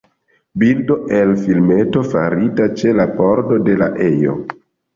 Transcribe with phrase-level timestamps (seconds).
[0.61, 4.39] Bildo el filmeto farita ĉe la pordo de la ejo.